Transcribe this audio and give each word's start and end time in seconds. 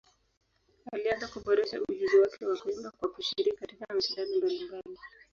Alianza 0.91 1.25
kuboresha 1.29 1.81
ujuzi 1.89 2.17
wake 2.17 2.45
wa 2.45 2.57
kuimba 2.57 2.91
kwa 2.91 3.09
kushiriki 3.09 3.57
katika 3.57 3.95
mashindano 3.95 4.37
mbalimbali. 4.37 4.97